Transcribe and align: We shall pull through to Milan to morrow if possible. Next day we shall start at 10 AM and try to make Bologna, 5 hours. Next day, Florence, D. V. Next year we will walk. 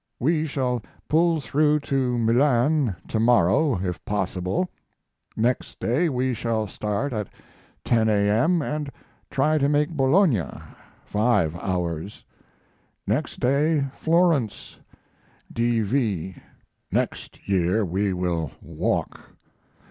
We 0.19 0.47
shall 0.47 0.81
pull 1.07 1.39
through 1.41 1.81
to 1.81 2.17
Milan 2.17 2.95
to 3.07 3.19
morrow 3.19 3.79
if 3.85 4.03
possible. 4.03 4.67
Next 5.37 5.79
day 5.79 6.09
we 6.09 6.33
shall 6.33 6.65
start 6.65 7.13
at 7.13 7.27
10 7.83 8.09
AM 8.09 8.63
and 8.63 8.89
try 9.29 9.59
to 9.59 9.69
make 9.69 9.91
Bologna, 9.91 10.49
5 11.05 11.55
hours. 11.57 12.25
Next 13.05 13.39
day, 13.39 13.85
Florence, 13.95 14.79
D. 15.53 15.81
V. 15.81 16.35
Next 16.91 17.47
year 17.47 17.85
we 17.85 18.11
will 18.11 18.49
walk. 18.59 19.19